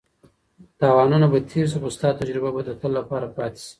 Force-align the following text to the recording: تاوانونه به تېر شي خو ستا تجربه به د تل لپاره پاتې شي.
تاوانونه 0.79 1.27
به 1.31 1.39
تېر 1.49 1.65
شي 1.71 1.77
خو 1.81 1.89
ستا 1.95 2.09
تجربه 2.19 2.49
به 2.55 2.61
د 2.63 2.69
تل 2.79 2.91
لپاره 2.99 3.27
پاتې 3.37 3.59
شي. 3.65 3.69